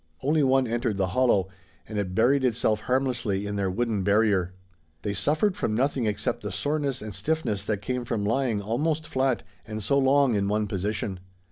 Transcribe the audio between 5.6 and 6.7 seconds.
nothing except the